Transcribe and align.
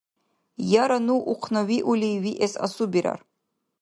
Яра 0.83 0.97
ну 1.07 1.15
ухънавиули 1.33 2.09
виэс 2.23 2.53
асубирар. 2.65 3.19